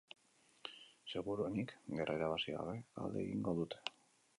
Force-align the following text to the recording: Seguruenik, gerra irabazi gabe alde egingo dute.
Seguruenik, 1.13 1.75
gerra 1.99 2.19
irabazi 2.21 2.59
gabe 2.59 2.77
alde 3.05 3.25
egingo 3.27 3.61
dute. 3.65 3.89